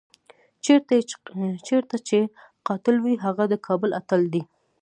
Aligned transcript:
چېرته 1.67 1.91
چې 2.07 2.17
قاتل 2.67 2.95
وي 3.03 3.15
هغه 3.25 3.43
د 3.51 3.53
کابل 3.67 3.89
اتل 4.01 4.21
دی. 4.33 4.43